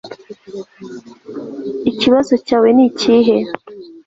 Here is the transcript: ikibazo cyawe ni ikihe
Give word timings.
ikibazo 1.91 2.33
cyawe 2.45 2.69
ni 2.75 2.83
ikihe 2.89 3.37